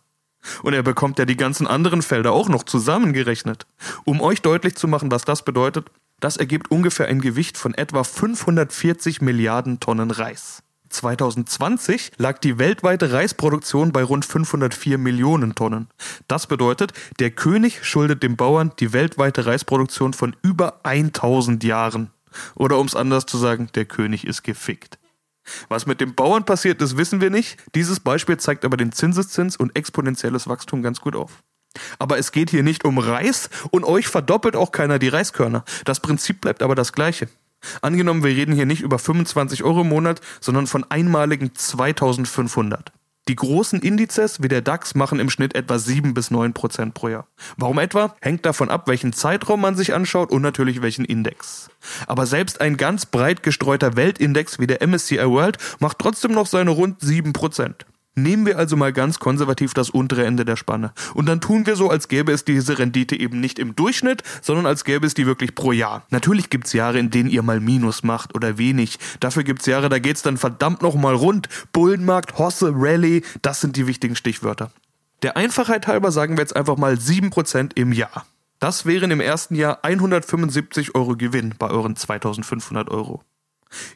Und 0.62 0.74
er 0.74 0.82
bekommt 0.82 1.18
ja 1.18 1.24
die 1.24 1.36
ganzen 1.36 1.66
anderen 1.66 2.02
Felder 2.02 2.32
auch 2.32 2.48
noch 2.48 2.64
zusammengerechnet. 2.64 3.66
Um 4.04 4.20
euch 4.20 4.42
deutlich 4.42 4.76
zu 4.76 4.88
machen, 4.88 5.10
was 5.10 5.24
das 5.24 5.44
bedeutet, 5.44 5.90
das 6.20 6.36
ergibt 6.36 6.70
ungefähr 6.70 7.06
ein 7.06 7.20
Gewicht 7.20 7.58
von 7.58 7.74
etwa 7.74 8.04
540 8.04 9.20
Milliarden 9.20 9.80
Tonnen 9.80 10.10
Reis. 10.10 10.62
2020 10.92 12.12
lag 12.18 12.38
die 12.38 12.58
weltweite 12.58 13.12
Reisproduktion 13.12 13.92
bei 13.92 14.04
rund 14.04 14.24
504 14.24 14.98
Millionen 14.98 15.54
Tonnen. 15.54 15.88
Das 16.28 16.46
bedeutet, 16.46 16.92
der 17.18 17.30
König 17.30 17.84
schuldet 17.84 18.22
dem 18.22 18.36
Bauern 18.36 18.72
die 18.78 18.92
weltweite 18.92 19.46
Reisproduktion 19.46 20.12
von 20.12 20.36
über 20.42 20.80
1000 20.84 21.64
Jahren. 21.64 22.10
Oder 22.54 22.78
um 22.78 22.86
es 22.86 22.96
anders 22.96 23.26
zu 23.26 23.36
sagen, 23.36 23.68
der 23.74 23.84
König 23.84 24.26
ist 24.26 24.42
gefickt. 24.42 24.98
Was 25.68 25.86
mit 25.86 26.00
dem 26.00 26.14
Bauern 26.14 26.44
passiert 26.44 26.80
ist, 26.82 26.96
wissen 26.96 27.20
wir 27.20 27.30
nicht. 27.30 27.58
Dieses 27.74 28.00
Beispiel 28.00 28.36
zeigt 28.36 28.64
aber 28.64 28.76
den 28.76 28.92
Zinseszins 28.92 29.56
und 29.56 29.76
exponentielles 29.76 30.48
Wachstum 30.48 30.82
ganz 30.82 31.00
gut 31.00 31.16
auf. 31.16 31.42
Aber 31.98 32.18
es 32.18 32.32
geht 32.32 32.50
hier 32.50 32.62
nicht 32.62 32.84
um 32.84 32.98
Reis 32.98 33.48
und 33.70 33.84
euch 33.84 34.06
verdoppelt 34.08 34.56
auch 34.56 34.72
keiner 34.72 34.98
die 34.98 35.08
Reiskörner. 35.08 35.64
Das 35.84 36.00
Prinzip 36.00 36.40
bleibt 36.40 36.62
aber 36.62 36.74
das 36.74 36.92
gleiche. 36.92 37.28
Angenommen, 37.80 38.24
wir 38.24 38.30
reden 38.30 38.54
hier 38.54 38.66
nicht 38.66 38.82
über 38.82 38.98
25 38.98 39.62
Euro 39.62 39.82
im 39.82 39.88
Monat, 39.88 40.20
sondern 40.40 40.66
von 40.66 40.84
einmaligen 40.90 41.54
2500. 41.54 42.92
Die 43.28 43.36
großen 43.36 43.80
Indizes 43.80 44.42
wie 44.42 44.48
der 44.48 44.62
DAX 44.62 44.96
machen 44.96 45.20
im 45.20 45.30
Schnitt 45.30 45.54
etwa 45.54 45.78
7 45.78 46.12
bis 46.12 46.32
9 46.32 46.54
Prozent 46.54 46.94
pro 46.94 47.06
Jahr. 47.08 47.28
Warum 47.56 47.78
etwa? 47.78 48.16
Hängt 48.20 48.44
davon 48.44 48.68
ab, 48.68 48.88
welchen 48.88 49.12
Zeitraum 49.12 49.60
man 49.60 49.76
sich 49.76 49.94
anschaut 49.94 50.32
und 50.32 50.42
natürlich 50.42 50.82
welchen 50.82 51.04
Index. 51.04 51.70
Aber 52.08 52.26
selbst 52.26 52.60
ein 52.60 52.76
ganz 52.76 53.06
breit 53.06 53.44
gestreuter 53.44 53.94
Weltindex 53.94 54.58
wie 54.58 54.66
der 54.66 54.84
MSCI 54.84 55.24
World 55.24 55.58
macht 55.78 56.00
trotzdem 56.00 56.32
noch 56.32 56.48
seine 56.48 56.70
rund 56.72 57.00
7 57.00 57.32
Prozent. 57.32 57.86
Nehmen 58.14 58.44
wir 58.44 58.58
also 58.58 58.76
mal 58.76 58.92
ganz 58.92 59.18
konservativ 59.18 59.72
das 59.72 59.88
untere 59.88 60.26
Ende 60.26 60.44
der 60.44 60.56
Spanne. 60.56 60.92
Und 61.14 61.26
dann 61.26 61.40
tun 61.40 61.64
wir 61.64 61.76
so, 61.76 61.88
als 61.88 62.08
gäbe 62.08 62.30
es 62.32 62.44
diese 62.44 62.78
Rendite 62.78 63.18
eben 63.18 63.40
nicht 63.40 63.58
im 63.58 63.74
Durchschnitt, 63.74 64.22
sondern 64.42 64.66
als 64.66 64.84
gäbe 64.84 65.06
es 65.06 65.14
die 65.14 65.26
wirklich 65.26 65.54
pro 65.54 65.72
Jahr. 65.72 66.04
Natürlich 66.10 66.50
gibt's 66.50 66.74
Jahre, 66.74 66.98
in 66.98 67.10
denen 67.10 67.30
ihr 67.30 67.42
mal 67.42 67.58
Minus 67.58 68.02
macht 68.02 68.34
oder 68.34 68.58
wenig. 68.58 68.98
Dafür 69.20 69.44
gibt's 69.44 69.64
Jahre, 69.64 69.88
da 69.88 69.98
geht's 69.98 70.20
dann 70.20 70.36
verdammt 70.36 70.82
nochmal 70.82 71.14
rund. 71.14 71.48
Bullenmarkt, 71.72 72.38
Hosse, 72.38 72.72
Rallye, 72.74 73.22
das 73.40 73.62
sind 73.62 73.76
die 73.76 73.86
wichtigen 73.86 74.14
Stichwörter. 74.14 74.70
Der 75.22 75.38
Einfachheit 75.38 75.86
halber 75.86 76.12
sagen 76.12 76.36
wir 76.36 76.42
jetzt 76.42 76.56
einfach 76.56 76.76
mal 76.76 76.94
7% 76.94 77.70
im 77.76 77.92
Jahr. 77.92 78.26
Das 78.58 78.84
wären 78.84 79.10
im 79.10 79.20
ersten 79.20 79.54
Jahr 79.54 79.78
175 79.82 80.94
Euro 80.94 81.16
Gewinn 81.16 81.54
bei 81.58 81.68
euren 81.70 81.96
2500 81.96 82.90
Euro. 82.90 83.22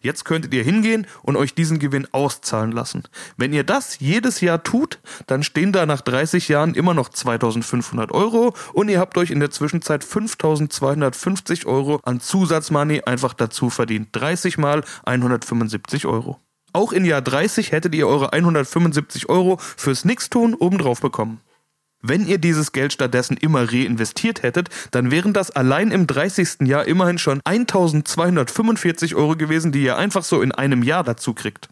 Jetzt 0.01 0.25
könntet 0.25 0.53
ihr 0.55 0.63
hingehen 0.63 1.07
und 1.23 1.37
euch 1.37 1.55
diesen 1.55 1.79
Gewinn 1.79 2.09
auszahlen 2.13 2.73
lassen. 2.73 3.05
Wenn 3.37 3.53
ihr 3.53 3.65
das 3.65 3.99
jedes 3.99 4.41
Jahr 4.41 4.63
tut, 4.63 5.01
dann 5.27 5.43
stehen 5.43 5.73
da 5.73 5.87
nach 5.87 6.01
30 6.01 6.49
Jahren 6.49 6.75
immer 6.75 6.95
noch 6.95 7.09
2500 7.09 8.13
Euro 8.13 8.55
und 8.73 8.89
ihr 8.89 9.01
habt 9.01 9.19
euch 9.19 9.31
in 9.31 9.41
der 9.41 9.51
Zwischenzeit 9.51 10.05
5250 10.05 11.67
Euro 11.67 12.01
an 12.05 12.21
Zusatzmoney 12.21 13.03
einfach 13.03 13.35
dazu 13.35 13.71
verdient. 13.71 14.09
30 14.13 14.59
mal 14.59 14.85
175 15.05 16.07
Euro. 16.07 16.41
Auch 16.73 16.93
in 16.93 17.07
Jahr 17.07 17.23
30 17.23 17.73
hättet 17.73 17.95
ihr 17.95 18.07
eure 18.07 18.35
175 18.35 19.31
Euro 19.31 19.57
fürs 19.59 20.05
Nix-Tun 20.05 20.55
obendrauf 20.55 21.01
bekommen. 21.01 21.41
Wenn 22.09 22.25
ihr 22.25 22.39
dieses 22.39 22.71
Geld 22.71 22.93
stattdessen 22.93 23.37
immer 23.37 23.73
reinvestiert 23.73 24.45
hättet, 24.45 24.69
dann 24.93 25.11
wären 25.11 25.33
das 25.33 25.51
allein 25.51 25.91
im 25.91 26.07
30. 26.07 26.59
Jahr 26.61 26.85
immerhin 26.85 27.19
schon 27.19 27.41
1245 27.45 29.17
Euro 29.17 29.35
gewesen, 29.35 29.73
die 29.73 29.83
ihr 29.83 29.97
einfach 29.97 30.23
so 30.23 30.41
in 30.41 30.53
einem 30.53 30.85
Jahr 30.85 31.03
dazu 31.03 31.35
kriegt. 31.35 31.69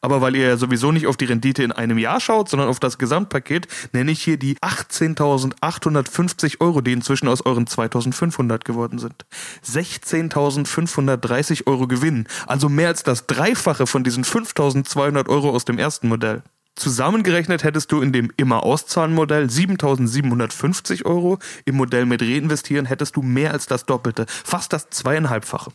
Aber 0.00 0.20
weil 0.20 0.36
ihr 0.36 0.46
ja 0.46 0.56
sowieso 0.56 0.92
nicht 0.92 1.08
auf 1.08 1.16
die 1.16 1.24
Rendite 1.24 1.64
in 1.64 1.72
einem 1.72 1.98
Jahr 1.98 2.20
schaut, 2.20 2.48
sondern 2.48 2.68
auf 2.68 2.78
das 2.78 2.98
Gesamtpaket, 2.98 3.66
nenne 3.92 4.12
ich 4.12 4.22
hier 4.22 4.36
die 4.36 4.56
18.850 4.58 6.60
Euro, 6.60 6.80
die 6.80 6.92
inzwischen 6.92 7.26
aus 7.26 7.44
euren 7.44 7.66
2.500 7.66 8.64
geworden 8.64 9.00
sind. 9.00 9.26
16.530 9.66 11.66
Euro 11.66 11.88
Gewinn, 11.88 12.28
also 12.46 12.68
mehr 12.68 12.86
als 12.88 13.02
das 13.02 13.26
Dreifache 13.26 13.88
von 13.88 14.04
diesen 14.04 14.22
5.200 14.22 15.28
Euro 15.28 15.50
aus 15.50 15.64
dem 15.64 15.78
ersten 15.78 16.06
Modell. 16.06 16.44
Zusammengerechnet 16.76 17.62
hättest 17.62 17.92
du 17.92 18.00
in 18.00 18.12
dem 18.12 18.32
Immer-Auszahlen-Modell 18.36 19.46
7.750 19.46 21.04
Euro, 21.04 21.38
im 21.64 21.76
Modell 21.76 22.04
mit 22.04 22.20
Reinvestieren 22.20 22.86
hättest 22.86 23.16
du 23.16 23.22
mehr 23.22 23.52
als 23.52 23.66
das 23.66 23.86
Doppelte, 23.86 24.26
fast 24.28 24.72
das 24.72 24.90
zweieinhalbfache. 24.90 25.72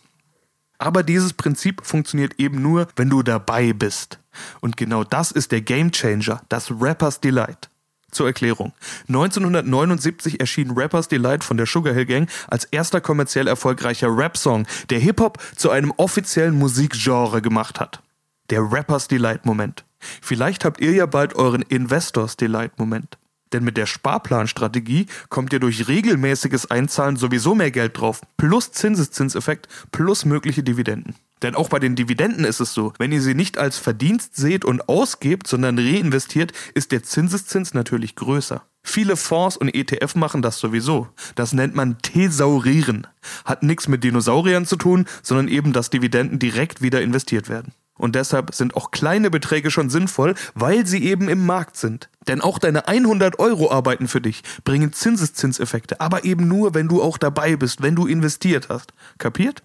Aber 0.77 1.03
dieses 1.03 1.33
Prinzip 1.33 1.85
funktioniert 1.85 2.39
eben 2.39 2.61
nur, 2.61 2.87
wenn 2.95 3.09
du 3.09 3.23
dabei 3.23 3.73
bist. 3.73 4.19
Und 4.61 4.77
genau 4.77 5.03
das 5.03 5.31
ist 5.31 5.51
der 5.51 5.61
Gamechanger, 5.61 6.41
das 6.49 6.71
Rappers 6.71 7.19
Delight. 7.19 7.69
Zur 8.11 8.27
Erklärung. 8.27 8.73
1979 9.07 10.39
erschien 10.39 10.71
Rappers 10.71 11.09
Delight 11.09 11.43
von 11.43 11.57
der 11.57 11.67
Sugar 11.67 11.93
Hill 11.93 12.05
Gang 12.05 12.29
als 12.47 12.65
erster 12.65 13.01
kommerziell 13.01 13.47
erfolgreicher 13.47 14.07
Rap-Song, 14.15 14.65
der 14.89 14.99
Hip-Hop 14.99 15.37
zu 15.55 15.69
einem 15.69 15.93
offiziellen 15.97 16.57
Musikgenre 16.57 17.41
gemacht 17.41 17.79
hat. 17.79 18.01
Der 18.49 18.61
Rappers 18.61 19.07
Delight 19.07 19.45
Moment. 19.45 19.85
Vielleicht 20.21 20.65
habt 20.65 20.81
ihr 20.81 20.91
ja 20.91 21.05
bald 21.05 21.35
euren 21.35 21.61
Investors 21.61 22.37
Delight 22.37 22.77
Moment. 22.79 23.17
Denn 23.51 23.63
mit 23.63 23.77
der 23.77 23.87
Sparplanstrategie 23.87 25.07
kommt 25.29 25.53
ihr 25.53 25.59
durch 25.59 25.87
regelmäßiges 25.87 26.69
Einzahlen 26.69 27.15
sowieso 27.15 27.55
mehr 27.55 27.71
Geld 27.71 27.97
drauf, 27.97 28.21
plus 28.37 28.71
Zinseszinseffekt, 28.71 29.67
plus 29.91 30.25
mögliche 30.25 30.63
Dividenden. 30.63 31.15
Denn 31.41 31.55
auch 31.55 31.69
bei 31.69 31.79
den 31.79 31.95
Dividenden 31.95 32.43
ist 32.43 32.59
es 32.59 32.73
so, 32.73 32.93
wenn 32.99 33.11
ihr 33.11 33.21
sie 33.21 33.33
nicht 33.33 33.57
als 33.57 33.77
Verdienst 33.77 34.35
seht 34.35 34.65
und 34.65 34.89
ausgebt, 34.89 35.47
sondern 35.47 35.79
reinvestiert, 35.79 36.51
ist 36.73 36.91
der 36.91 37.03
Zinseszins 37.03 37.73
natürlich 37.73 38.15
größer. 38.15 38.61
Viele 38.83 39.15
Fonds 39.15 39.55
und 39.55 39.69
ETF 39.69 40.15
machen 40.15 40.41
das 40.41 40.59
sowieso. 40.59 41.07
Das 41.35 41.53
nennt 41.53 41.75
man 41.75 41.97
Thesaurieren. 41.99 43.07
Hat 43.45 43.63
nichts 43.63 43.87
mit 43.87 44.03
Dinosauriern 44.03 44.65
zu 44.65 44.75
tun, 44.75 45.05
sondern 45.21 45.47
eben, 45.47 45.73
dass 45.73 45.89
Dividenden 45.89 46.39
direkt 46.39 46.81
wieder 46.81 47.01
investiert 47.01 47.49
werden. 47.49 47.73
Und 47.99 48.15
deshalb 48.15 48.55
sind 48.55 48.75
auch 48.75 48.89
kleine 48.89 49.29
Beträge 49.29 49.69
schon 49.69 49.91
sinnvoll, 49.91 50.33
weil 50.55 50.87
sie 50.87 51.03
eben 51.03 51.29
im 51.29 51.45
Markt 51.45 51.77
sind. 51.77 52.09
Denn 52.27 52.41
auch 52.41 52.57
deine 52.57 52.87
100 52.87 53.37
Euro 53.37 53.71
arbeiten 53.71 54.07
für 54.07 54.21
dich, 54.21 54.41
bringen 54.63 54.93
Zinseszinseffekte, 54.93 56.01
aber 56.01 56.23
eben 56.23 56.47
nur, 56.47 56.73
wenn 56.73 56.87
du 56.87 57.03
auch 57.03 57.19
dabei 57.19 57.55
bist, 57.55 57.83
wenn 57.83 57.95
du 57.95 58.07
investiert 58.07 58.69
hast. 58.69 58.93
Kapiert? 59.19 59.63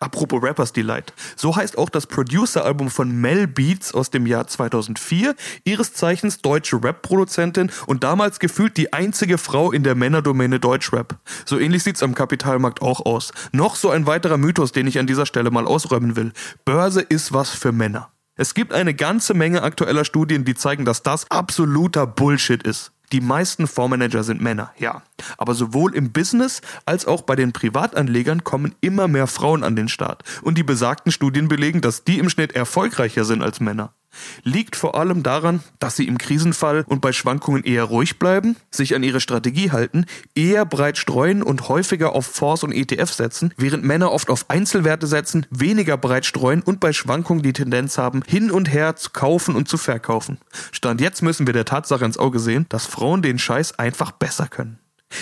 Apropos 0.00 0.40
Rappers 0.40 0.72
Delight. 0.72 1.12
So 1.34 1.56
heißt 1.56 1.76
auch 1.76 1.90
das 1.90 2.06
Producer-Album 2.06 2.88
von 2.88 3.10
Mel 3.10 3.48
Beats 3.48 3.92
aus 3.92 4.10
dem 4.10 4.26
Jahr 4.26 4.46
2004, 4.46 5.34
ihres 5.64 5.92
Zeichens 5.92 6.38
deutsche 6.38 6.82
Rap-Produzentin 6.82 7.72
und 7.86 8.04
damals 8.04 8.38
gefühlt 8.38 8.76
die 8.76 8.92
einzige 8.92 9.38
Frau 9.38 9.72
in 9.72 9.82
der 9.82 9.96
Männerdomäne 9.96 10.60
Deutschrap. 10.60 11.18
So 11.44 11.58
ähnlich 11.58 11.82
sieht's 11.82 12.04
am 12.04 12.14
Kapitalmarkt 12.14 12.80
auch 12.80 13.06
aus. 13.06 13.32
Noch 13.50 13.74
so 13.74 13.90
ein 13.90 14.06
weiterer 14.06 14.36
Mythos, 14.36 14.70
den 14.70 14.86
ich 14.86 15.00
an 15.00 15.08
dieser 15.08 15.26
Stelle 15.26 15.50
mal 15.50 15.66
ausräumen 15.66 16.14
will. 16.14 16.32
Börse 16.64 17.00
ist 17.00 17.32
was 17.32 17.50
für 17.50 17.72
Männer. 17.72 18.10
Es 18.36 18.54
gibt 18.54 18.72
eine 18.72 18.94
ganze 18.94 19.34
Menge 19.34 19.64
aktueller 19.64 20.04
Studien, 20.04 20.44
die 20.44 20.54
zeigen, 20.54 20.84
dass 20.84 21.02
das 21.02 21.28
absoluter 21.28 22.06
Bullshit 22.06 22.62
ist. 22.62 22.92
Die 23.12 23.20
meisten 23.20 23.66
Fondsmanager 23.66 24.22
sind 24.22 24.40
Männer, 24.40 24.72
ja. 24.78 25.02
Aber 25.36 25.54
sowohl 25.54 25.94
im 25.94 26.12
Business 26.12 26.60
als 26.84 27.06
auch 27.06 27.22
bei 27.22 27.36
den 27.36 27.52
Privatanlegern 27.52 28.44
kommen 28.44 28.74
immer 28.80 29.08
mehr 29.08 29.26
Frauen 29.26 29.64
an 29.64 29.76
den 29.76 29.88
Start. 29.88 30.22
Und 30.42 30.58
die 30.58 30.62
besagten 30.62 31.12
Studien 31.12 31.48
belegen, 31.48 31.80
dass 31.80 32.04
die 32.04 32.18
im 32.18 32.28
Schnitt 32.28 32.52
erfolgreicher 32.52 33.24
sind 33.24 33.42
als 33.42 33.60
Männer 33.60 33.94
liegt 34.42 34.76
vor 34.76 34.94
allem 34.96 35.22
daran, 35.22 35.60
dass 35.78 35.96
sie 35.96 36.06
im 36.06 36.18
Krisenfall 36.18 36.84
und 36.86 37.00
bei 37.00 37.12
Schwankungen 37.12 37.64
eher 37.64 37.84
ruhig 37.84 38.18
bleiben, 38.18 38.56
sich 38.70 38.94
an 38.94 39.02
ihre 39.02 39.20
Strategie 39.20 39.70
halten, 39.70 40.06
eher 40.34 40.64
breit 40.64 40.98
streuen 40.98 41.42
und 41.42 41.68
häufiger 41.68 42.14
auf 42.14 42.26
Fonds 42.26 42.62
und 42.62 42.72
ETF 42.72 43.12
setzen, 43.12 43.54
während 43.56 43.84
Männer 43.84 44.12
oft 44.12 44.30
auf 44.30 44.50
Einzelwerte 44.50 45.06
setzen, 45.06 45.46
weniger 45.50 45.96
breit 45.96 46.26
streuen 46.26 46.62
und 46.62 46.80
bei 46.80 46.92
Schwankungen 46.92 47.42
die 47.42 47.52
Tendenz 47.52 47.98
haben, 47.98 48.22
hin 48.26 48.50
und 48.50 48.72
her 48.72 48.96
zu 48.96 49.10
kaufen 49.10 49.54
und 49.54 49.68
zu 49.68 49.76
verkaufen. 49.76 50.38
Stand 50.72 51.00
jetzt 51.00 51.22
müssen 51.22 51.46
wir 51.46 51.54
der 51.54 51.64
Tatsache 51.64 52.04
ins 52.04 52.18
Auge 52.18 52.38
sehen, 52.38 52.66
dass 52.68 52.86
Frauen 52.86 53.22
den 53.22 53.38
Scheiß 53.38 53.78
einfach 53.78 54.12
besser 54.12 54.48
können 54.48 54.78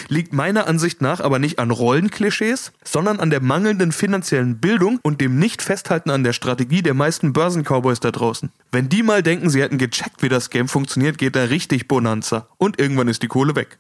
liegt 0.09 0.33
meiner 0.33 0.67
Ansicht 0.67 1.01
nach 1.01 1.21
aber 1.21 1.39
nicht 1.39 1.59
an 1.59 1.71
Rollenklischees, 1.71 2.73
sondern 2.85 3.21
an 3.21 3.31
der 3.31 3.41
mangelnden 3.41 3.93
finanziellen 3.93 4.59
Bildung 4.59 4.99
und 5.03 5.21
dem 5.21 5.39
Nicht-Festhalten 5.39 6.11
an 6.11 6.25
der 6.25 6.33
Strategie 6.33 6.83
der 6.83 6.95
meisten 6.95 7.33
Börsencowboys 7.33 8.01
da 8.01 8.11
draußen. 8.11 8.51
Wenn 8.73 8.89
die 8.89 9.03
mal 9.03 9.23
denken, 9.23 9.51
sie 9.51 9.63
hätten 9.63 9.79
gecheckt, 9.79 10.23
wie 10.23 10.29
das 10.29 10.51
Game 10.51 10.69
funktioniert, 10.69 11.19
geht 11.19 11.37
da 11.37 11.45
richtig 11.45 11.89
Bonanza 11.89 12.49
und 12.59 12.81
irgendwann 12.81 13.09
ist 13.09 13.23
die 13.23 13.29
Kohle 13.29 13.57
weg. 13.57 13.79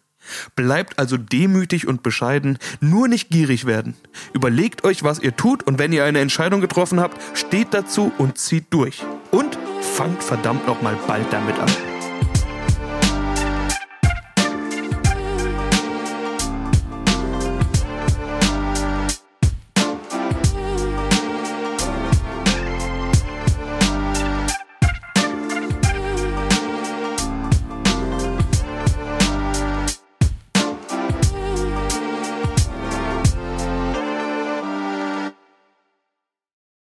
Bleibt 0.57 0.99
also 0.99 1.17
demütig 1.17 1.87
und 1.87 2.03
bescheiden, 2.03 2.59
nur 2.81 3.09
nicht 3.09 3.31
gierig 3.31 3.65
werden. 3.65 3.95
Überlegt 4.33 4.85
euch, 4.85 5.03
was 5.03 5.21
ihr 5.21 5.37
tut 5.37 5.63
und 5.63 5.79
wenn 5.79 5.93
ihr 5.93 6.05
eine 6.05 6.21
Entscheidung 6.21 6.61
getroffen 6.61 7.01
habt, 7.01 7.21
steht 7.37 7.69
dazu 7.73 8.13
und 8.19 8.39
zieht 8.39 8.67
durch. 8.71 9.05
Und 9.31 9.59
fangt 9.81 10.23
verdammt 10.23 10.67
noch 10.67 10.83
mal 10.83 10.99
bald 11.07 11.33
damit 11.33 11.59
an. 11.59 11.96